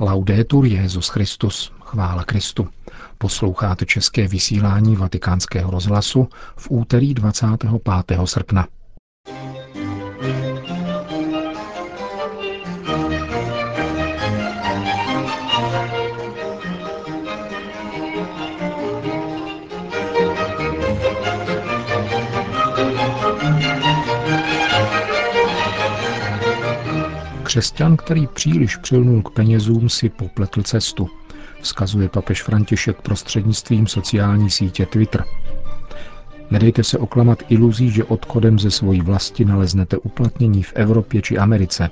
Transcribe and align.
Laudetur 0.00 0.66
Jezus 0.66 1.08
Christus, 1.08 1.72
chvála 1.80 2.24
Kristu. 2.24 2.68
Posloucháte 3.18 3.86
české 3.86 4.28
vysílání 4.28 4.96
Vatikánského 4.96 5.70
rozhlasu 5.70 6.28
v 6.56 6.66
úterý 6.70 7.14
25. 7.14 8.18
srpna. 8.24 8.68
Křesťan, 27.46 27.96
který 27.96 28.26
příliš 28.26 28.76
přilnul 28.76 29.22
k 29.22 29.30
penězům, 29.30 29.88
si 29.88 30.08
popletl 30.08 30.62
cestu, 30.62 31.08
vzkazuje 31.60 32.08
papež 32.08 32.42
František 32.42 33.02
prostřednictvím 33.02 33.86
sociální 33.86 34.50
sítě 34.50 34.86
Twitter. 34.86 35.24
Nedejte 36.50 36.84
se 36.84 36.98
oklamat 36.98 37.42
iluzí, 37.48 37.90
že 37.90 38.04
odchodem 38.04 38.58
ze 38.58 38.70
svojí 38.70 39.00
vlasti 39.00 39.44
naleznete 39.44 39.96
uplatnění 39.96 40.62
v 40.62 40.72
Evropě 40.74 41.22
či 41.22 41.38
Americe, 41.38 41.90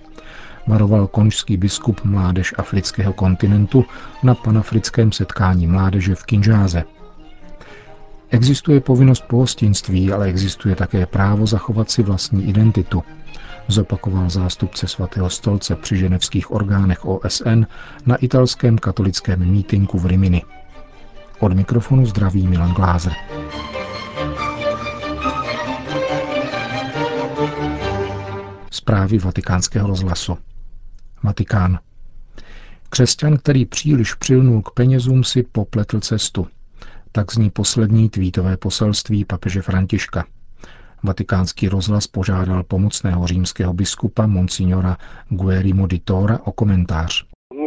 varoval 0.67 1.07
konžský 1.07 1.57
biskup 1.57 2.05
mládež 2.05 2.55
afrického 2.59 3.13
kontinentu 3.13 3.85
na 4.23 4.35
panafrickém 4.35 5.13
setkání 5.13 5.67
mládeže 5.67 6.15
v 6.15 6.25
Kinžáze. 6.25 6.85
Existuje 8.31 8.81
povinnost 8.81 9.25
pohostinství, 9.29 10.13
ale 10.13 10.27
existuje 10.27 10.77
také 10.77 11.07
právo 11.07 11.47
zachovat 11.47 11.91
si 11.91 12.03
vlastní 12.03 12.49
identitu– 12.49 13.03
zopakoval 13.69 14.31
zástupce 14.31 14.89
svatého 14.89 15.31
stolce 15.31 15.77
při 15.77 15.97
ženevských 15.97 16.51
orgánech 16.51 17.05
OSN 17.05 17.65
na 18.07 18.17
italském 18.17 18.79
katolickém 18.79 19.51
mítinku 19.51 19.99
v 19.99 20.07
Rimini. 20.07 20.43
Od 21.41 21.53
mikrofonu 21.53 22.07
zdraví 22.07 22.47
Milan 22.47 22.73
Glázer. 22.73 23.13
Zprávy 28.71 29.19
vatikánského 29.19 29.89
rozhlasu. 29.89 30.39
Vatikán. 31.23 31.79
Křesťan, 32.89 33.37
který 33.37 33.67
příliš 33.67 34.15
přilnul 34.15 34.63
k 34.63 34.71
penězům, 34.71 35.25
si 35.25 35.43
popletl 35.43 36.01
cestu. 36.01 36.47
Tak 37.13 37.33
zní 37.33 37.51
poslední 37.51 38.11
tweetové 38.11 38.57
poselství 38.57 39.25
papeže 39.25 39.63
Františka– 39.63 40.25
Vatikánský 41.05 41.69
rozhlas 41.69 42.07
požádal 42.07 42.63
pomocného 42.63 43.27
římského 43.27 43.73
biskupa 43.73 44.27
Monsignora 44.27 44.97
Guerimo 45.29 45.87
di 45.87 45.99
Tora 45.99 46.39
o 46.45 46.53
komentář. 46.53 47.25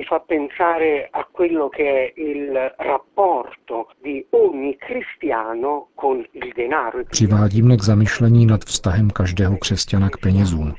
Fa 0.09 0.19
pensare 0.19 1.09
a 1.13 1.23
quello 1.35 1.69
che 1.69 1.83
è 1.83 2.13
il 2.15 2.53
rapporto 2.79 3.87
di 4.03 4.25
ogni 4.31 4.77
cristiano 4.77 5.87
con 5.95 6.23
il 6.33 6.53
denaro. 6.55 7.03
Přivádí 7.09 7.61
mne 7.61 7.77
k 7.77 7.83
zamyšlení 7.83 8.45
nad 8.45 8.65
vztahem 8.65 9.09
každého 9.09 9.57
křesťana 9.57 10.09
k 10.09 10.17
penězům. 10.17 10.73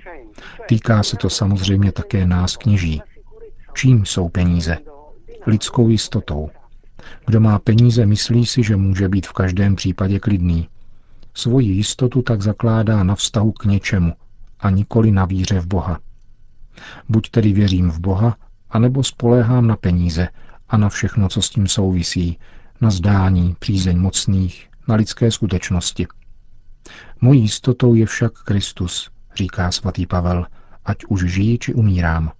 Týká 0.66 1.02
se 1.02 1.16
to 1.16 1.30
samozřejmě 1.30 1.92
také 1.92 2.26
nás 2.26 2.56
kněží. 2.56 3.02
Čím 3.74 4.04
jsou 4.06 4.28
peníze? 4.28 4.78
Lidskou 5.46 5.88
jistotou. 5.88 6.50
Kdo 7.26 7.40
má 7.40 7.58
peníze, 7.58 8.06
myslí 8.06 8.46
si, 8.46 8.62
že 8.62 8.76
může 8.76 9.08
být 9.08 9.26
v 9.26 9.32
každém 9.32 9.76
případě 9.76 10.18
klidný. 10.18 10.68
Svoji 11.38 11.68
jistotu 11.68 12.22
tak 12.22 12.42
zakládá 12.42 13.04
na 13.04 13.14
vztahu 13.14 13.52
k 13.52 13.64
něčemu 13.64 14.12
a 14.60 14.70
nikoli 14.70 15.12
na 15.12 15.24
víře 15.24 15.60
v 15.60 15.66
Boha. 15.66 16.00
Buď 17.08 17.30
tedy 17.30 17.52
věřím 17.52 17.90
v 17.90 18.00
Boha, 18.00 18.36
anebo 18.70 19.04
spoléhám 19.04 19.66
na 19.66 19.76
peníze 19.76 20.28
a 20.68 20.76
na 20.76 20.88
všechno, 20.88 21.28
co 21.28 21.42
s 21.42 21.50
tím 21.50 21.68
souvisí, 21.68 22.38
na 22.80 22.90
zdání, 22.90 23.56
přízeň 23.58 23.98
mocných, 23.98 24.68
na 24.88 24.94
lidské 24.94 25.30
skutečnosti. 25.30 26.06
Mojí 27.20 27.40
jistotou 27.40 27.94
je 27.94 28.06
však 28.06 28.32
Kristus, 28.32 29.10
říká 29.36 29.72
svatý 29.72 30.06
Pavel, 30.06 30.46
ať 30.84 30.96
už 31.08 31.24
žijí 31.24 31.58
či 31.58 31.74
umírám. 31.74 32.32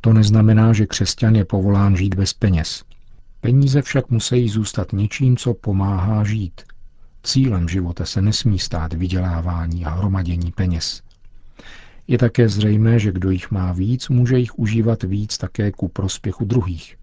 To 0.00 0.12
neznamená, 0.12 0.72
že 0.72 0.86
křesťan 0.86 1.34
je 1.34 1.44
povolán 1.44 1.96
žít 1.96 2.14
bez 2.14 2.32
peněz. 2.32 2.84
Peníze 3.40 3.82
však 3.82 4.10
musí 4.10 4.48
zůstat 4.48 4.92
něčím, 4.92 5.36
co 5.36 5.54
pomáhá 5.54 6.24
žít, 6.24 6.62
Cílem 7.22 7.68
života 7.68 8.04
se 8.04 8.22
nesmí 8.22 8.58
stát 8.58 8.92
vydělávání 8.92 9.84
a 9.84 9.90
hromadění 9.90 10.52
peněz. 10.52 11.02
Je 12.08 12.18
také 12.18 12.48
zřejmé, 12.48 12.98
že 12.98 13.12
kdo 13.12 13.30
jich 13.30 13.50
má 13.50 13.72
víc, 13.72 14.08
může 14.08 14.38
jich 14.38 14.58
užívat 14.58 15.02
víc 15.02 15.38
také 15.38 15.72
ku 15.72 15.88
prospěchu 15.88 16.44
druhých. 16.44 16.96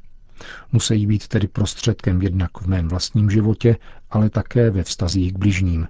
Musí 0.72 1.08
být 1.08 1.28
tedy 1.28 1.48
prostředkem 1.48 2.22
jednak 2.22 2.58
v 2.62 2.68
mém 2.68 2.88
vlastním 2.88 3.30
životě, 3.30 3.78
ale 4.10 4.30
také 4.30 4.72
ve 4.72 4.84
vztazích 4.84 5.34
k 5.34 5.38
bližním. 5.38 5.88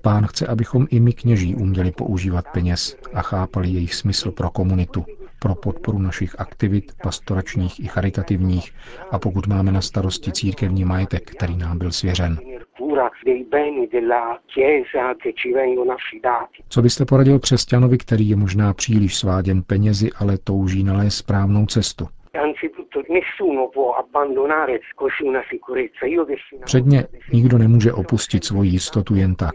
Pán 0.00 0.26
chce, 0.26 0.46
abychom 0.46 0.86
i 0.90 1.00
my 1.00 1.12
kněží 1.12 1.54
uměli 1.54 1.92
používat 1.92 2.44
peněz 2.52 2.96
a 3.14 3.22
chápali 3.22 3.68
jejich 3.68 3.94
smysl 3.94 4.30
pro 4.30 4.50
komunitu, 4.50 5.04
pro 5.38 5.54
podporu 5.54 5.98
našich 5.98 6.40
aktivit, 6.40 6.92
pastoračních 7.02 7.80
i 7.80 7.88
charitativních 7.88 8.74
a 9.10 9.18
pokud 9.18 9.46
máme 9.46 9.72
na 9.72 9.80
starosti 9.80 10.32
církevní 10.32 10.84
majetek, 10.84 11.30
který 11.30 11.56
nám 11.56 11.78
byl 11.78 11.92
svěřen 11.92 12.38
cura 12.76 13.10
dei 13.24 13.44
beni 13.44 13.86
della 13.86 14.40
Chiesa 14.46 15.14
che 15.16 15.32
ci 15.32 15.52
vengono 15.52 15.92
affidati. 15.92 16.62
Co 16.68 16.82
byste 16.82 17.04
poradil 17.04 17.38
křesťanovi, 17.38 17.98
který 17.98 18.28
je 18.28 18.36
možná 18.36 18.72
příliš 18.74 19.16
sváděn 19.16 19.62
penězi, 19.62 20.10
ale 20.18 20.38
touží 20.38 20.84
nalézt 20.84 21.16
správnou 21.16 21.66
cestu? 21.66 22.06
Předně 26.64 27.06
nikdo 27.32 27.58
nemůže 27.58 27.92
opustit 27.92 28.44
svoji 28.44 28.70
jistotu 28.70 29.14
jen 29.14 29.34
tak. 29.34 29.54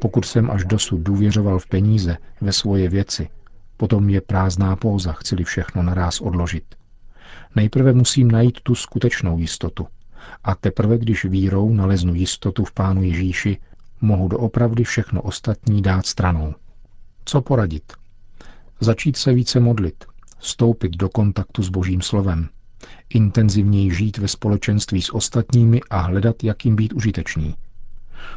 Pokud 0.00 0.24
jsem 0.24 0.50
až 0.50 0.64
dosud 0.64 1.00
důvěřoval 1.00 1.58
v 1.58 1.68
peníze, 1.68 2.16
ve 2.40 2.52
svoje 2.52 2.88
věci, 2.88 3.28
potom 3.76 4.08
je 4.08 4.20
prázdná 4.20 4.76
póza, 4.76 5.12
chci 5.12 5.44
všechno 5.44 5.82
naráz 5.82 6.20
odložit. 6.20 6.64
Nejprve 7.56 7.92
musím 7.92 8.30
najít 8.30 8.60
tu 8.60 8.74
skutečnou 8.74 9.38
jistotu, 9.38 9.86
a 10.44 10.54
teprve 10.54 10.98
když 10.98 11.24
vírou 11.24 11.72
naleznu 11.72 12.14
jistotu 12.14 12.64
v 12.64 12.72
Pánu 12.72 13.02
Ježíši, 13.02 13.58
mohu 14.00 14.28
doopravdy 14.28 14.84
všechno 14.84 15.22
ostatní 15.22 15.82
dát 15.82 16.06
stranou. 16.06 16.54
Co 17.24 17.40
poradit? 17.40 17.92
Začít 18.80 19.16
se 19.16 19.32
více 19.32 19.60
modlit, 19.60 20.04
vstoupit 20.38 20.96
do 20.96 21.08
kontaktu 21.08 21.62
s 21.62 21.68
Božím 21.68 22.02
slovem, 22.02 22.48
intenzivněji 23.08 23.94
žít 23.94 24.18
ve 24.18 24.28
společenství 24.28 25.02
s 25.02 25.14
ostatními 25.14 25.80
a 25.90 26.00
hledat, 26.00 26.44
jak 26.44 26.64
jim 26.64 26.76
být 26.76 26.92
užitečný. 26.92 27.54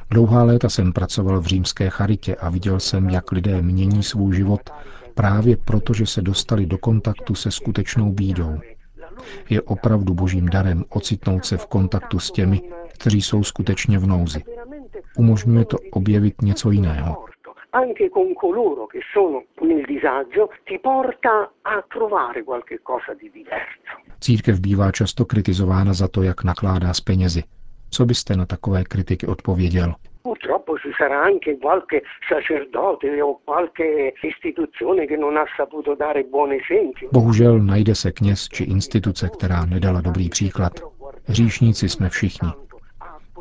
Dlouhá 0.10 0.44
léta 0.44 0.70
jsem 0.70 0.94
pracoval 0.94 1.42
v 1.42 1.46
římské 1.46 1.90
charitě 1.90 2.36
a 2.36 2.50
viděl 2.50 2.80
jsem, 2.80 3.10
jak 3.10 3.32
lidé 3.32 3.62
mění 3.62 4.04
svůj 4.04 4.36
život 4.36 4.70
právě 5.14 5.58
proto, 5.58 5.94
že 5.94 6.06
se 6.06 6.22
dostali 6.22 6.66
do 6.66 6.78
kontaktu 6.78 7.36
se 7.36 7.52
skutečnou 7.52 8.12
bídou, 8.12 8.60
je 9.50 9.62
opravdu 9.62 10.14
božím 10.14 10.50
darem 10.50 10.84
ocitnout 10.90 11.46
se 11.46 11.58
v 11.58 11.66
kontaktu 11.66 12.20
s 12.20 12.32
těmi, 12.32 12.62
kteří 12.94 13.22
jsou 13.22 13.44
skutečně 13.44 14.00
v 14.00 14.08
nouzi. 14.08 14.44
Umožňuje 15.18 15.66
to 15.66 15.78
objevit 15.92 16.42
něco 16.42 16.72
jiného. 16.72 17.26
Anche 17.74 18.10
con 18.10 18.34
coloro 18.42 18.88
che 18.88 19.00
sono 19.14 19.44
nel 19.62 19.84
disagio 19.86 20.50
ti 20.68 20.80
porta 20.80 21.52
a 21.62 21.82
trovare 21.94 22.44
qualche 22.44 22.80
cosa 22.80 23.14
di 23.14 23.30
diverso. 23.30 23.94
Církev 24.20 24.60
bývá 24.60 24.92
často 24.92 25.26
kritizována 25.26 25.94
za 25.94 26.08
to, 26.08 26.24
jak 26.24 26.44
nakládá 26.44 26.94
s 26.94 27.02
penězi. 27.02 27.44
Co 27.90 28.06
byste 28.06 28.36
na 28.36 28.46
takové 28.46 28.84
kritiky 28.84 29.28
odpověděl? 29.28 29.94
Purtroppo 30.28 30.78
ci 30.78 30.92
sarà 30.98 31.24
anche 31.24 31.58
qualche 31.58 32.04
sacerdote 32.28 33.22
o 33.22 33.40
qualche 33.46 34.14
istituzione 34.22 35.08
che 35.08 35.16
non 35.16 35.38
ha 35.38 35.46
saputo 35.56 35.96
dare 35.96 36.24
buon 36.24 36.52
esempio. 36.52 37.08
Bohužel 37.12 37.60
najde 37.60 37.96
se 37.96 38.12
kněz 38.12 38.48
či 38.50 38.64
instituce, 38.64 39.30
která 39.30 39.66
nedala 39.66 40.02
dobrý 40.02 40.30
příklad. 40.30 40.74
Hříšníci 41.26 41.90
jsme 41.90 42.10
všichni. 42.10 42.50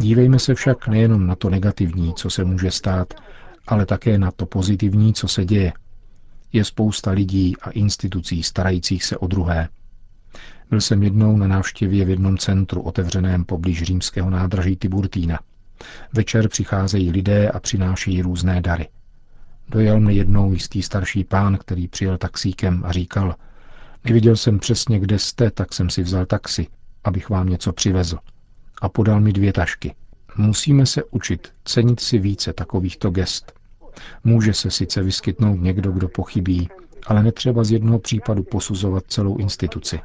Dívejme 0.00 0.38
se 0.38 0.54
však 0.54 0.88
nejenom 0.88 1.26
na 1.26 1.34
to 1.36 1.50
negativní, 1.50 2.14
co 2.14 2.30
se 2.30 2.44
může 2.44 2.70
stát, 2.70 3.14
ale 3.66 3.86
také 3.86 4.18
na 4.18 4.30
to 4.30 4.46
pozitivní, 4.46 5.14
co 5.14 5.28
se 5.28 5.44
děje. 5.44 5.72
Je 6.52 6.64
spousta 6.64 7.10
lidí 7.10 7.56
a 7.62 7.70
institucí 7.70 8.42
starajících 8.42 9.04
se 9.04 9.18
o 9.18 9.26
druhé. 9.26 9.68
Byl 10.70 10.80
jsem 10.80 11.02
jednou 11.02 11.36
na 11.36 11.46
návštěvě 11.46 12.04
v 12.04 12.08
jednom 12.08 12.38
centru 12.38 12.82
otevřeném 12.82 13.44
poblíž 13.44 13.82
římského 13.82 14.30
nádraží 14.30 14.76
Tiburtína. 14.76 15.38
Večer 16.12 16.48
přicházejí 16.48 17.10
lidé 17.10 17.48
a 17.48 17.60
přinášejí 17.60 18.22
různé 18.22 18.60
dary. 18.60 18.88
Dojel 19.68 20.00
mi 20.00 20.14
jednou 20.14 20.52
jistý 20.52 20.82
starší 20.82 21.24
pán, 21.24 21.58
který 21.58 21.88
přijel 21.88 22.18
taxíkem 22.18 22.82
a 22.84 22.92
říkal, 22.92 23.34
neviděl 24.04 24.36
jsem 24.36 24.58
přesně, 24.58 25.00
kde 25.00 25.18
jste, 25.18 25.50
tak 25.50 25.74
jsem 25.74 25.90
si 25.90 26.02
vzal 26.02 26.26
taxi, 26.26 26.66
abych 27.04 27.30
vám 27.30 27.48
něco 27.48 27.72
přivezl. 27.72 28.18
A 28.82 28.88
podal 28.88 29.20
mi 29.20 29.32
dvě 29.32 29.52
tašky. 29.52 29.94
Musíme 30.36 30.86
se 30.86 31.02
učit 31.10 31.52
cenit 31.64 32.00
si 32.00 32.18
více 32.18 32.52
takovýchto 32.52 33.10
gest. 33.10 33.52
Může 34.24 34.52
se 34.52 34.70
sice 34.70 35.02
vyskytnout 35.02 35.60
někdo, 35.60 35.92
kdo 35.92 36.08
pochybí, 36.08 36.68
ale 37.06 37.22
netřeba 37.22 37.64
z 37.64 37.70
jednoho 37.70 37.98
případu 37.98 38.42
posuzovat 38.42 39.04
celou 39.08 39.36
instituci. 39.36 40.00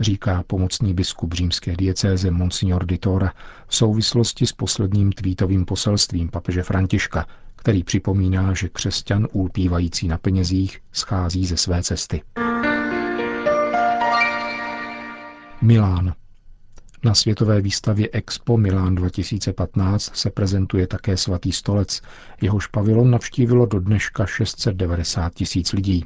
Říká 0.00 0.44
pomocný 0.46 0.94
biskup 0.94 1.32
římské 1.32 1.76
diecéze 1.76 2.30
Monsignor 2.30 2.86
Ditora 2.86 3.32
v 3.66 3.76
souvislosti 3.76 4.46
s 4.46 4.52
posledním 4.52 5.12
tweetovým 5.12 5.64
poselstvím 5.64 6.28
papeže 6.28 6.62
Františka, 6.62 7.26
který 7.56 7.84
připomíná, 7.84 8.54
že 8.54 8.68
křesťan 8.68 9.28
ulpívající 9.32 10.08
na 10.08 10.18
penězích 10.18 10.80
schází 10.92 11.46
ze 11.46 11.56
své 11.56 11.82
cesty. 11.82 12.22
Milán. 15.62 16.25
Na 17.06 17.14
světové 17.14 17.60
výstavě 17.60 18.08
Expo 18.12 18.56
Milán 18.56 18.94
2015 18.94 20.16
se 20.16 20.30
prezentuje 20.30 20.86
také 20.86 21.16
svatý 21.16 21.52
stolec. 21.52 22.02
Jehož 22.40 22.66
pavilon 22.66 23.10
navštívilo 23.10 23.66
do 23.66 23.80
dneška 23.80 24.26
690 24.26 25.34
tisíc 25.34 25.72
lidí. 25.72 26.04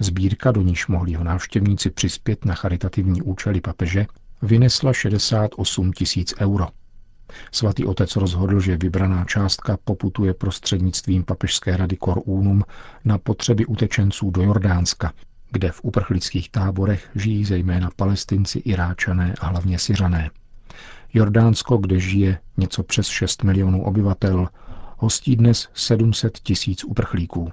Sbírka, 0.00 0.52
do 0.52 0.62
níž 0.62 0.86
mohli 0.86 1.10
jeho 1.10 1.24
návštěvníci 1.24 1.90
přispět 1.90 2.44
na 2.44 2.54
charitativní 2.54 3.22
účely 3.22 3.60
papeže, 3.60 4.06
vynesla 4.42 4.92
68 4.92 5.92
tisíc 5.92 6.34
euro. 6.40 6.66
Svatý 7.52 7.84
otec 7.84 8.16
rozhodl, 8.16 8.60
že 8.60 8.76
vybraná 8.76 9.24
částka 9.24 9.78
poputuje 9.84 10.34
prostřednictvím 10.34 11.24
papežské 11.24 11.76
rady 11.76 11.96
Cor 12.04 12.20
Unum 12.24 12.62
na 13.04 13.18
potřeby 13.18 13.66
utečenců 13.66 14.30
do 14.30 14.42
Jordánska, 14.42 15.12
kde 15.54 15.72
v 15.72 15.80
uprchlických 15.84 16.50
táborech 16.50 17.10
žijí 17.14 17.44
zejména 17.44 17.90
palestinci, 17.96 18.58
Iráčané 18.58 19.34
a 19.40 19.46
hlavně 19.46 19.78
Syřané. 19.78 20.30
Jordánsko, 21.12 21.76
kde 21.76 22.00
žije 22.00 22.38
něco 22.56 22.82
přes 22.82 23.06
6 23.06 23.42
milionů 23.42 23.84
obyvatel, 23.84 24.48
hostí 24.98 25.36
dnes 25.36 25.68
700 25.74 26.38
tisíc 26.38 26.84
uprchlíků. 26.84 27.52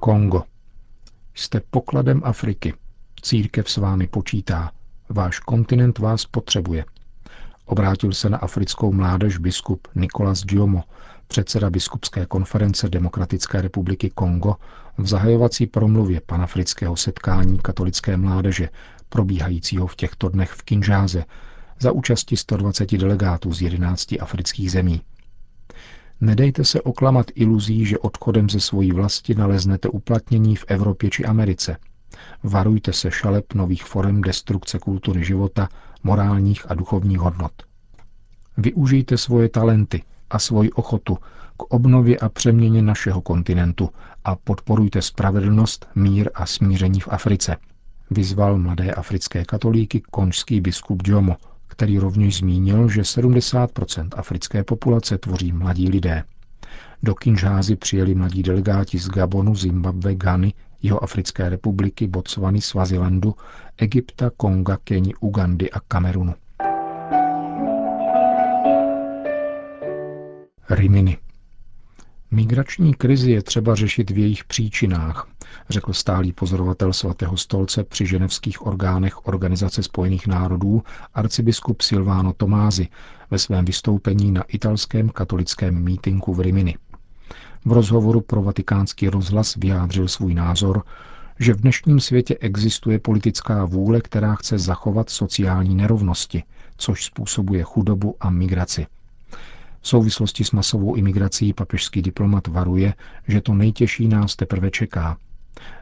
Kongo. 0.00 0.42
Jste 1.34 1.60
pokladem 1.70 2.20
Afriky. 2.24 2.74
Církev 3.22 3.70
s 3.70 3.76
vámi 3.76 4.06
počítá. 4.06 4.72
Váš 5.08 5.38
kontinent 5.38 5.98
vás 5.98 6.26
potřebuje. 6.26 6.84
Obrátil 7.64 8.12
se 8.12 8.30
na 8.30 8.38
africkou 8.38 8.92
mládež 8.92 9.38
biskup 9.38 9.88
Nikolas 9.94 10.40
Diomo, 10.40 10.84
předseda 11.30 11.70
biskupské 11.70 12.26
konference 12.26 12.88
Demokratické 12.88 13.62
republiky 13.62 14.10
Kongo, 14.10 14.54
v 14.98 15.06
zahajovací 15.06 15.66
promluvě 15.66 16.20
panafrického 16.26 16.96
setkání 16.96 17.58
katolické 17.58 18.16
mládeže, 18.16 18.68
probíhajícího 19.08 19.86
v 19.86 19.96
těchto 19.96 20.28
dnech 20.28 20.50
v 20.50 20.62
Kinžáze, 20.62 21.24
za 21.80 21.92
účasti 21.92 22.36
120 22.36 22.92
delegátů 22.96 23.52
z 23.52 23.62
11 23.62 24.14
afrických 24.20 24.70
zemí. 24.70 25.00
Nedejte 26.20 26.64
se 26.64 26.80
oklamat 26.82 27.26
iluzí, 27.34 27.86
že 27.86 27.98
odchodem 27.98 28.50
ze 28.50 28.60
svojí 28.60 28.92
vlasti 28.92 29.34
naleznete 29.34 29.88
uplatnění 29.88 30.56
v 30.56 30.64
Evropě 30.68 31.10
či 31.10 31.24
Americe. 31.24 31.76
Varujte 32.42 32.92
se 32.92 33.10
šaleb 33.10 33.54
nových 33.54 33.84
forem 33.84 34.20
destrukce 34.20 34.78
kultury 34.78 35.24
života, 35.24 35.68
morálních 36.02 36.70
a 36.70 36.74
duchovních 36.74 37.18
hodnot. 37.18 37.52
Využijte 38.56 39.18
svoje 39.18 39.48
talenty 39.48 40.02
a 40.30 40.38
svoji 40.38 40.70
ochotu 40.72 41.18
k 41.56 41.62
obnově 41.62 42.18
a 42.18 42.28
přeměně 42.28 42.82
našeho 42.82 43.20
kontinentu 43.20 43.90
a 44.24 44.36
podporujte 44.36 45.02
spravedlnost, 45.02 45.88
mír 45.94 46.30
a 46.34 46.46
smíření 46.46 47.00
v 47.00 47.08
Africe, 47.08 47.56
vyzval 48.10 48.58
mladé 48.58 48.92
africké 48.92 49.44
katolíky 49.44 50.02
konžský 50.10 50.60
biskup 50.60 51.02
Djomo, 51.02 51.36
který 51.68 51.98
rovněž 51.98 52.36
zmínil, 52.36 52.88
že 52.88 53.02
70% 53.02 54.08
africké 54.16 54.64
populace 54.64 55.18
tvoří 55.18 55.52
mladí 55.52 55.88
lidé. 55.88 56.24
Do 57.02 57.14
Kinshásy 57.14 57.76
přijeli 57.76 58.14
mladí 58.14 58.42
delegáti 58.42 58.98
z 58.98 59.08
Gabonu, 59.08 59.54
Zimbabwe, 59.54 60.14
Gany, 60.14 60.54
Africké 61.00 61.48
republiky, 61.48 62.06
Botswany, 62.06 62.60
Swazilandu, 62.60 63.34
Egypta, 63.76 64.30
Konga, 64.36 64.78
Keni, 64.84 65.14
Ugandy 65.20 65.70
a 65.70 65.80
Kamerunu. 65.80 66.34
Rimini. 70.70 71.18
Migrační 72.30 72.94
krizi 72.94 73.30
je 73.30 73.42
třeba 73.42 73.74
řešit 73.74 74.10
v 74.10 74.18
jejich 74.18 74.44
příčinách, 74.44 75.28
řekl 75.70 75.92
stálý 75.92 76.32
pozorovatel 76.32 76.92
svatého 76.92 77.36
stolce 77.36 77.84
při 77.84 78.06
ženevských 78.06 78.66
orgánech 78.66 79.26
Organizace 79.26 79.82
spojených 79.82 80.26
národů 80.26 80.82
arcibiskup 81.14 81.82
Silvano 81.82 82.32
Tomázy 82.32 82.88
ve 83.30 83.38
svém 83.38 83.64
vystoupení 83.64 84.32
na 84.32 84.42
italském 84.42 85.08
katolickém 85.08 85.84
mítinku 85.84 86.34
v 86.34 86.40
Rimini. 86.40 86.76
V 87.64 87.72
rozhovoru 87.72 88.20
pro 88.20 88.42
vatikánský 88.42 89.08
rozhlas 89.08 89.56
vyjádřil 89.56 90.08
svůj 90.08 90.34
názor, 90.34 90.82
že 91.38 91.54
v 91.54 91.60
dnešním 91.60 92.00
světě 92.00 92.36
existuje 92.40 92.98
politická 92.98 93.64
vůle, 93.64 94.00
která 94.00 94.34
chce 94.34 94.58
zachovat 94.58 95.10
sociální 95.10 95.74
nerovnosti, 95.74 96.42
což 96.76 97.04
způsobuje 97.04 97.62
chudobu 97.62 98.16
a 98.20 98.30
migraci. 98.30 98.86
V 99.80 99.88
souvislosti 99.88 100.44
s 100.44 100.52
masovou 100.52 100.94
imigrací 100.94 101.52
papežský 101.52 102.02
diplomat 102.02 102.46
varuje, 102.46 102.94
že 103.28 103.40
to 103.40 103.54
nejtěžší 103.54 104.08
nás 104.08 104.36
teprve 104.36 104.70
čeká. 104.70 105.16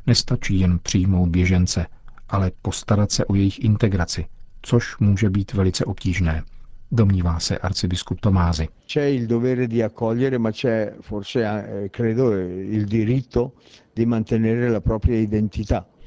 Nestačí 0.06 0.60
jen 0.60 0.78
přijmout 0.78 1.28
běžence, 1.28 1.86
ale 2.28 2.52
postarat 2.62 3.12
se 3.12 3.24
o 3.24 3.34
jejich 3.34 3.64
integraci, 3.64 4.26
což 4.62 4.98
může 4.98 5.30
být 5.30 5.52
velice 5.52 5.84
obtížné 5.84 6.42
domnívá 6.92 7.40
se 7.40 7.58
arcibiskup 7.58 8.20
Tomázy. 8.20 8.68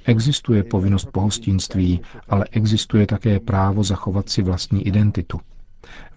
Existuje 0.06 0.64
povinnost 0.64 1.12
pohostinství, 1.12 2.02
ale 2.30 2.46
existuje 2.52 3.08
také 3.08 3.40
právo 3.40 3.84
zachovat 3.84 4.30
si 4.30 4.42
vlastní 4.42 4.88
identitu. 4.88 5.40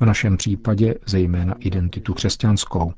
V 0.00 0.04
našem 0.04 0.36
případě 0.36 0.94
zejména 1.06 1.54
identitu 1.58 2.14
křesťanskou. 2.14 2.92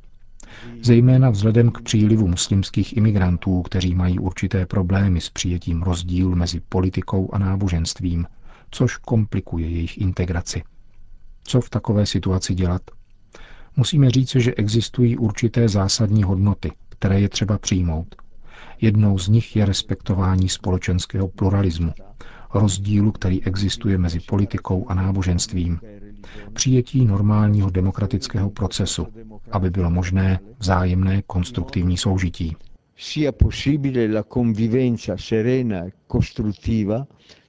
Zejména 0.82 1.31
vzhledem 1.31 1.70
k 1.70 1.82
přílivu 1.82 2.28
muslimských 2.28 2.96
imigrantů, 2.96 3.62
kteří 3.62 3.94
mají 3.94 4.19
určité 4.19 4.67
problémy 4.67 5.20
s 5.20 5.31
přijetím 5.31 5.82
rozdílu 5.82 6.34
mezi 6.34 6.61
politikou 6.69 7.31
a 7.32 7.38
náboženstvím, 7.38 8.26
což 8.70 8.96
komplikuje 8.96 9.69
jejich 9.69 9.99
integraci. 9.99 10.62
Co 11.44 11.61
v 11.61 11.70
takové 11.70 12.06
situaci 12.06 12.55
dělat? 12.55 12.82
Musíme 13.76 14.11
říct, 14.11 14.31
že 14.37 14.55
existují 14.55 15.17
určité 15.17 15.69
zásadní 15.69 16.22
hodnoty, 16.22 16.72
které 16.88 17.20
je 17.20 17.29
třeba 17.29 17.58
přijmout. 17.58 18.15
Jednou 18.81 19.19
z 19.19 19.29
nich 19.29 19.56
je 19.56 19.65
respektování 19.67 20.48
společenského 20.48 21.29
pluralismu, 21.29 21.93
rozdílu, 22.55 23.12
který 23.12 23.44
existuje 23.44 23.98
mezi 23.98 24.20
politikou 24.20 24.86
a 24.89 24.94
náboženstvím, 24.94 25.81
přijetí 26.53 27.05
normálního 27.05 27.71
demokratického 27.71 28.51
procesu, 28.51 29.06
aby 29.53 29.71
bylo 29.71 29.91
možné 29.91 30.39
vzájemné 30.59 31.23
konstruktivní 31.27 31.97
soužití. 31.97 32.56
Sia 32.99 33.33
possibile 33.33 34.06
la 34.09 34.23
convivenza 34.23 35.17
serena, 35.19 35.85
costruttiva 36.13 37.06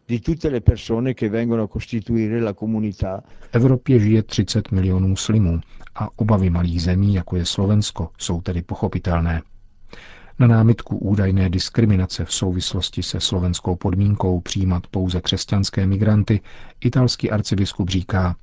di 0.08 0.20
tutte 0.20 0.50
le 0.50 0.62
persone 0.62 1.14
che 1.14 1.30
vengono 1.30 1.64
a 1.64 1.68
costituire 1.68 2.40
la 2.42 2.54
comunità. 2.54 3.24
V 3.52 3.56
Evropě 3.56 4.00
žije 4.00 4.24
30 4.24 4.72
milionů 4.72 5.08
muslimů 5.08 5.60
a 5.96 6.10
obavy 6.16 6.50
malých 6.50 6.82
zemí, 6.82 7.14
jako 7.14 7.36
je 7.36 7.46
Slovensko, 7.46 8.10
jsou 8.18 8.42
tedy 8.42 8.62
pochopitelné. 8.62 9.42
Na 10.40 10.48
námitku 10.48 10.98
údajné 10.98 11.50
diskriminace 11.50 12.26
v 12.26 12.34
souvislosti 12.34 13.04
se 13.04 13.20
slovenskou 13.20 13.76
podmínkou 13.76 14.40
přijímat 14.40 14.88
pouze 14.88 15.22
křesťanské 15.22 15.88
migranty, 15.88 16.42
italský 16.82 17.32
arcibiskup 17.32 17.90
říká, 17.90 18.36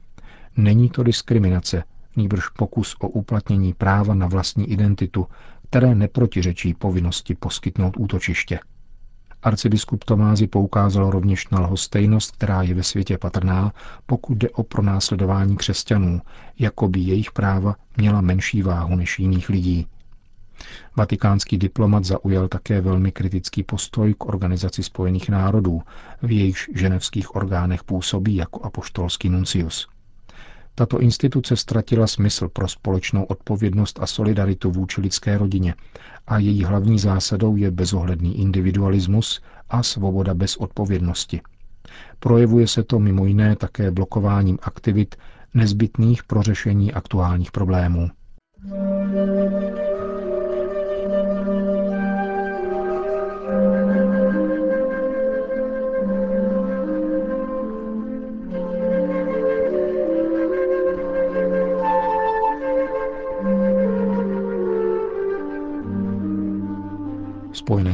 není 0.56 0.88
to 0.88 1.02
diskriminace, 1.02 1.84
nýbrž 2.16 2.49
pokus 2.49 2.96
o 3.00 3.08
uplatnění 3.08 3.75
práva 3.75 4.14
na 4.14 4.26
vlastní 4.26 4.70
identitu, 4.70 5.26
které 5.70 5.94
neprotiřečí 5.94 6.75
povinnosti 6.75 7.34
poskytnout 7.34 7.94
útočiště. 7.99 8.61
Arcibiskup 9.42 10.04
Tomázy 10.04 10.46
poukázal 10.46 11.11
rovněž 11.11 11.49
na 11.49 11.61
lhostejnost, 11.61 12.32
která 12.32 12.62
je 12.62 12.75
ve 12.75 12.82
světě 12.82 13.18
patrná, 13.18 13.73
pokud 14.06 14.38
jde 14.38 14.50
o 14.50 14.62
pronásledování 14.62 15.56
křesťanů, 15.56 16.20
jako 16.58 16.88
by 16.88 17.00
jejich 17.00 17.32
práva 17.32 17.76
měla 17.96 18.20
menší 18.20 18.62
váhu 18.62 18.96
než 18.96 19.18
jiných 19.18 19.49
lidí. 19.49 19.87
Vatikánský 20.96 21.58
diplomat 21.58 22.04
zaujal 22.04 22.49
také 22.49 22.80
velmi 22.80 23.12
kritický 23.12 23.62
postoj 23.62 24.14
k 24.14 24.25
Organizaci 24.25 24.82
spojených 24.82 25.28
národů, 25.28 25.82
v 26.23 26.30
jejichž 26.30 26.70
ženevských 26.75 27.37
orgánech 27.37 27.84
působí 27.84 28.37
jako 28.37 28.62
apoštolský 28.62 29.28
nuncius. 29.28 29.88
Tato 30.75 30.99
instituce 31.00 31.57
ztratila 31.57 32.07
smysl 32.07 32.49
pro 32.49 32.69
společnou 32.69 33.25
odpovědnost 33.25 33.99
a 34.02 34.07
solidaritu 34.07 34.71
vůči 34.71 35.00
lidské 35.00 35.38
rodině 35.38 35.75
a 36.26 36.38
její 36.38 36.64
hlavní 36.64 36.99
zásadou 36.99 37.57
je 37.57 37.71
bezohledný 37.71 38.40
individualismus 38.40 39.40
a 39.71 39.83
svoboda 39.83 40.35
bez 40.35 40.57
odpovědnosti. 40.57 41.40
Projevuje 42.19 42.69
se 42.69 42.83
to 42.83 42.99
mimo 42.99 43.26
jiné 43.26 43.57
také 43.57 43.90
blokováním 43.90 44.59
aktivit 44.62 45.14
nezbytných 45.54 46.25
pro 46.25 46.43
řešení 46.43 46.93
aktuálních 46.93 47.52
problémů. 47.52 48.11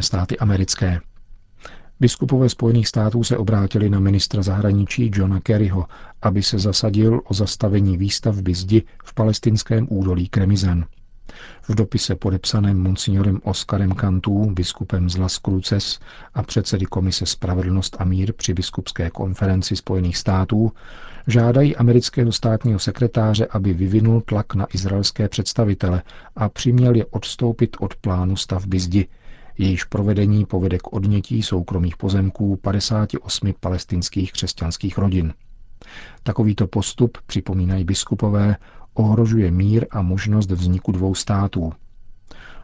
Spojené 0.03 0.23
státy 0.23 0.39
americké. 0.39 1.01
Biskupové 2.01 2.49
Spojených 2.49 2.89
států 2.89 3.25
se 3.25 3.37
obrátili 3.37 3.91
na 3.91 4.01
ministra 4.01 4.43
zahraničí 4.43 5.11
Johna 5.15 5.41
Kerryho, 5.41 5.87
aby 6.23 6.43
se 6.43 6.59
zasadil 6.59 7.21
o 7.25 7.35
zastavení 7.35 7.97
výstavby 7.97 8.55
zdi 8.55 8.83
v 9.05 9.15
palestinském 9.15 9.87
údolí 9.91 10.29
Kremizan. 10.29 10.85
V 11.63 11.75
dopise 11.75 12.15
podepsaném 12.15 12.83
monsignorem 12.83 13.41
Oskarem 13.45 13.93
Kantů, 13.93 14.51
biskupem 14.51 15.11
z 15.11 15.17
Las 15.17 15.39
Cruces 15.39 15.99
a 16.35 16.43
předsedy 16.43 16.87
Komise 16.87 17.27
Spravedlnost 17.27 17.97
a 17.99 18.05
mír 18.05 18.33
při 18.33 18.55
biskupské 18.55 19.11
konferenci 19.11 19.77
Spojených 19.77 20.17
států 20.17 20.73
žádají 21.27 21.77
amerického 21.77 22.33
státního 22.33 22.79
sekretáře, 22.79 23.47
aby 23.51 23.73
vyvinul 23.73 24.21
tlak 24.21 24.55
na 24.55 24.67
izraelské 24.75 25.29
představitele 25.29 26.03
a 26.37 26.49
přiměl 26.49 26.95
je 26.97 27.05
odstoupit 27.07 27.77
od 27.81 27.95
plánu 27.97 28.37
stavby 28.37 28.81
zdi, 28.81 29.09
jejíž 29.61 29.85
provedení 29.85 30.47
povede 30.47 30.79
k 30.79 30.93
odnětí 30.93 31.43
soukromých 31.43 31.97
pozemků 31.97 32.57
58 32.57 33.55
palestinských 33.61 34.33
křesťanských 34.33 34.99
rodin. 34.99 35.35
Takovýto 36.23 36.67
postup, 36.67 37.19
připomínají 37.27 37.85
biskupové, 37.85 38.57
ohrožuje 38.95 39.51
mír 39.51 39.87
a 39.91 40.03
možnost 40.03 40.51
vzniku 40.51 40.93
dvou 40.93 41.15
států. 41.15 41.73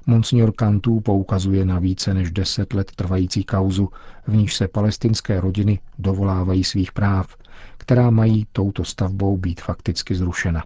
Monsignor 0.06 0.52
Kantů 0.52 1.00
poukazuje 1.00 1.64
na 1.64 1.78
více 1.78 2.14
než 2.14 2.30
deset 2.30 2.72
let 2.72 2.92
trvající 2.96 3.44
kauzu, 3.44 3.88
v 4.26 4.36
níž 4.36 4.54
se 4.56 4.68
palestinské 4.68 5.40
rodiny 5.40 5.80
dovolávají 5.98 6.64
svých 6.64 6.92
práv, 6.92 7.36
která 7.76 8.10
mají 8.10 8.46
touto 8.52 8.84
stavbou 8.84 9.36
být 9.36 9.60
fakticky 9.60 10.14
zrušena. 10.14 10.64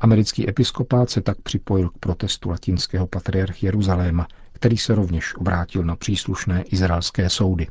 Americký 0.00 0.48
episkopát 0.48 1.10
se 1.10 1.20
tak 1.20 1.40
připojil 1.42 1.88
k 1.88 1.98
protestu 1.98 2.50
latinského 2.50 3.06
patriarchy 3.06 3.66
Jeruzaléma, 3.66 4.26
který 4.54 4.76
se 4.76 4.94
rovněž 4.94 5.34
obrátil 5.34 5.82
na 5.82 5.96
příslušné 5.96 6.62
izraelské 6.62 7.30
soudy. 7.30 7.66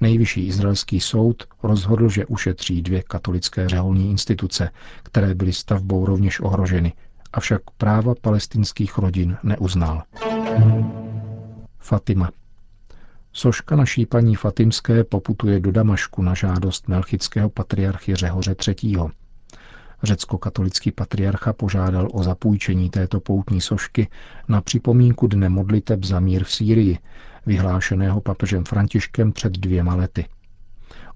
Nejvyšší 0.00 0.46
izraelský 0.46 1.00
soud 1.00 1.44
rozhodl, 1.62 2.08
že 2.08 2.26
ušetří 2.26 2.82
dvě 2.82 3.02
katolické 3.02 3.68
řeholní 3.68 4.10
instituce, 4.10 4.70
které 5.02 5.34
byly 5.34 5.52
stavbou 5.52 6.06
rovněž 6.06 6.40
ohroženy, 6.40 6.92
avšak 7.32 7.62
práva 7.78 8.14
palestinských 8.20 8.98
rodin 8.98 9.36
neuznal. 9.42 10.02
Fatima. 11.78 12.30
Soška 13.32 13.76
naší 13.76 14.06
paní 14.06 14.36
Fatimské 14.36 15.04
poputuje 15.04 15.60
do 15.60 15.72
Damašku 15.72 16.22
na 16.22 16.34
žádost 16.34 16.88
melchického 16.88 17.50
patriarchy 17.50 18.14
Řehoře 18.16 18.56
III. 18.68 18.96
Řecko-katolický 20.02 20.90
patriarcha 20.92 21.52
požádal 21.52 22.08
o 22.12 22.22
zapůjčení 22.22 22.90
této 22.90 23.20
poutní 23.20 23.60
sošky 23.60 24.08
na 24.48 24.60
připomínku 24.60 25.26
dne 25.26 25.48
modliteb 25.48 26.04
za 26.04 26.20
mír 26.20 26.44
v 26.44 26.52
Sýrii, 26.52 26.98
vyhlášeného 27.46 28.20
papežem 28.20 28.64
Františkem 28.64 29.32
před 29.32 29.52
dvěma 29.52 29.94
lety. 29.94 30.26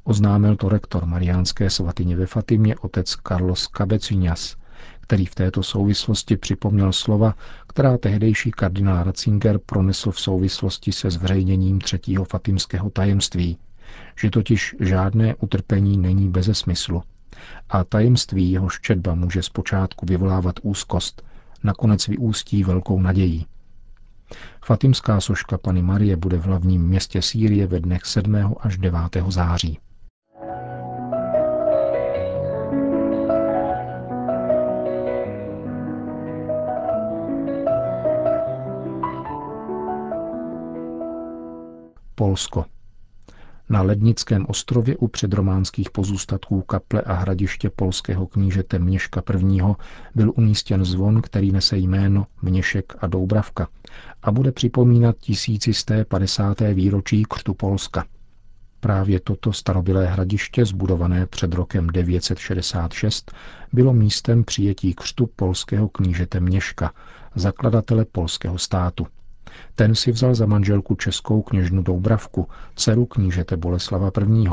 Oznámil 0.04 0.56
to 0.56 0.68
rektor 0.68 1.06
Mariánské 1.06 1.70
svatyně 1.70 2.16
ve 2.16 2.26
Fatimě 2.26 2.76
otec 2.76 3.16
Carlos 3.28 3.68
Cabecinas, 3.76 4.56
který 5.00 5.26
v 5.26 5.34
této 5.34 5.62
souvislosti 5.62 6.36
připomněl 6.36 6.92
slova, 6.92 7.34
která 7.68 7.98
tehdejší 7.98 8.50
kardinál 8.50 9.04
Ratzinger 9.04 9.58
pronesl 9.58 10.10
v 10.10 10.20
souvislosti 10.20 10.92
se 10.92 11.10
zveřejněním 11.10 11.80
třetího 11.80 12.24
fatimského 12.24 12.90
tajemství, 12.90 13.58
že 14.20 14.30
totiž 14.30 14.76
žádné 14.80 15.34
utrpení 15.34 15.98
není 15.98 16.28
beze 16.28 16.54
smyslu 16.54 17.02
a 17.68 17.84
tajemství 17.84 18.50
jeho 18.50 18.68
četba 18.80 19.14
může 19.14 19.42
zpočátku 19.42 20.06
vyvolávat 20.06 20.54
úzkost, 20.62 21.22
nakonec 21.64 22.08
vyústí 22.08 22.64
velkou 22.64 23.00
nadějí. 23.00 23.46
Fatimská 24.64 25.20
soška 25.20 25.58
Pany 25.58 25.82
Marie 25.82 26.16
bude 26.16 26.36
v 26.36 26.44
hlavním 26.44 26.82
městě 26.82 27.22
Sýrie 27.22 27.66
ve 27.66 27.80
dnech 27.80 28.04
7. 28.04 28.54
až 28.60 28.78
9. 28.78 29.00
září. 29.28 29.78
Polsko. 42.14 42.73
Na 43.68 43.82
Lednickém 43.82 44.46
ostrově 44.48 44.96
u 44.96 45.08
předrománských 45.08 45.90
pozůstatků 45.90 46.62
kaple 46.62 47.02
a 47.02 47.12
hradiště 47.12 47.70
polského 47.70 48.26
knížete 48.26 48.78
Měška 48.78 49.22
I. 49.48 49.60
byl 50.14 50.32
umístěn 50.36 50.84
zvon, 50.84 51.22
který 51.22 51.52
nese 51.52 51.76
jméno 51.76 52.26
Měšek 52.42 52.92
a 52.98 53.06
Doubravka 53.06 53.68
a 54.22 54.32
bude 54.32 54.52
připomínat 54.52 55.16
tisícisté 55.18 56.04
padesáté 56.04 56.74
výročí 56.74 57.22
křtu 57.28 57.54
Polska. 57.54 58.04
Právě 58.80 59.20
toto 59.20 59.52
starobilé 59.52 60.06
hradiště, 60.06 60.64
zbudované 60.64 61.26
před 61.26 61.54
rokem 61.54 61.86
966, 61.86 63.32
bylo 63.72 63.92
místem 63.92 64.44
přijetí 64.44 64.94
křtu 64.94 65.26
polského 65.36 65.88
knížete 65.88 66.40
Měška, 66.40 66.92
zakladatele 67.34 68.04
polského 68.04 68.58
státu. 68.58 69.06
Ten 69.74 69.94
si 69.94 70.12
vzal 70.12 70.34
za 70.34 70.46
manželku 70.46 70.94
českou 70.94 71.42
kněžnu 71.42 71.82
Doubravku, 71.82 72.48
dceru 72.76 73.06
knížete 73.06 73.56
Boleslava 73.56 74.10
I. 74.20 74.48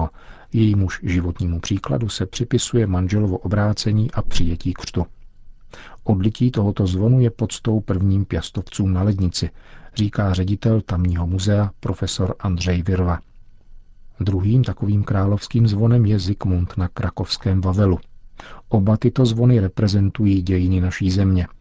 Jejímuž 0.54 1.00
životnímu 1.04 1.60
příkladu 1.60 2.10
se 2.10 2.26
připisuje 2.26 2.88
manželovo 2.88 3.38
obrácení 3.38 4.12
a 4.12 4.22
přijetí 4.22 4.74
křtu. 4.74 5.06
Odlití 6.04 6.52
tohoto 6.52 6.88
zvonu 6.88 7.20
je 7.20 7.30
podstou 7.30 7.80
prvním 7.80 8.26
pěstovcům 8.26 8.94
na 8.94 9.04
lednici, 9.04 9.50
říká 9.96 10.34
ředitel 10.34 10.82
tamního 10.82 11.28
muzea 11.28 11.72
profesor 11.80 12.36
Andřej 12.40 12.84
Virva. 12.84 13.20
Druhým 14.20 14.64
takovým 14.64 15.04
královským 15.04 15.68
zvonem 15.68 16.06
je 16.06 16.20
Zikmund 16.20 16.78
na 16.78 16.88
krakovském 16.88 17.62
Vavelu. 17.62 18.00
Oba 18.70 18.98
tyto 18.98 19.26
zvony 19.26 19.60
reprezentují 19.60 20.42
dějiny 20.42 20.82
naší 20.82 21.12
země– 21.12 21.48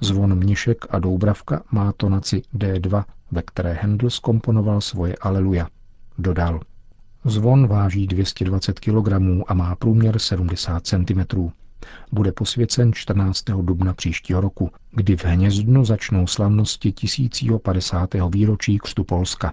Zvon 0.00 0.34
Mnišek 0.34 0.86
a 0.90 0.98
Doubravka 0.98 1.62
má 1.70 1.92
tonaci 1.96 2.42
D2, 2.54 3.04
ve 3.30 3.42
které 3.42 3.72
Handel 3.72 4.10
skomponoval 4.10 4.80
svoje 4.80 5.16
Aleluja. 5.20 5.68
Dodal. 6.18 6.60
Zvon 7.24 7.66
váží 7.66 8.06
220 8.06 8.80
kg 8.80 9.12
a 9.46 9.54
má 9.54 9.76
průměr 9.76 10.18
70 10.18 10.86
cm. 10.86 11.50
Bude 12.12 12.32
posvěcen 12.32 12.92
14. 12.92 13.44
dubna 13.44 13.94
příštího 13.94 14.40
roku, 14.40 14.70
kdy 14.90 15.16
v 15.16 15.24
Hnězdnu 15.24 15.84
začnou 15.84 16.26
slavnosti 16.26 16.92
1050. 16.92 18.10
výročí 18.30 18.78
křtu 18.78 19.04
Polska. 19.04 19.52